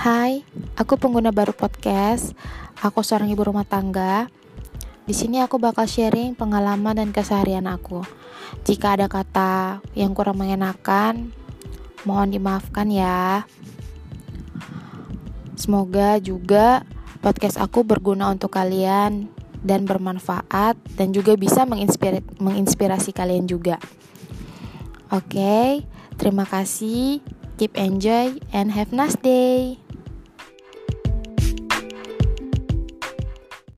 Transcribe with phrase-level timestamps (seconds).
[0.00, 0.48] Hai,
[0.80, 2.32] aku pengguna baru podcast.
[2.80, 4.32] Aku seorang ibu rumah tangga.
[5.04, 8.00] Di sini aku bakal sharing pengalaman dan keseharian aku.
[8.64, 11.36] Jika ada kata yang kurang mengenakan,
[12.08, 13.44] mohon dimaafkan ya.
[15.60, 16.80] Semoga juga
[17.20, 19.28] podcast aku berguna untuk kalian
[19.60, 23.76] dan bermanfaat dan juga bisa menginspirasi, menginspirasi kalian juga.
[25.12, 25.68] Oke, okay,
[26.16, 27.20] terima kasih.
[27.60, 29.89] Keep enjoy and have nice day.